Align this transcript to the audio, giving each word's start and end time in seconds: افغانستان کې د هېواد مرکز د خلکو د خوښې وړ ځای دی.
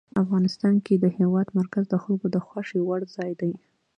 افغانستان 0.23 0.75
کې 0.85 0.95
د 0.97 1.05
هېواد 1.17 1.47
مرکز 1.59 1.83
د 1.89 1.95
خلکو 2.03 2.27
د 2.31 2.37
خوښې 2.45 2.79
وړ 2.87 3.01
ځای 3.15 3.31
دی. 3.41 3.51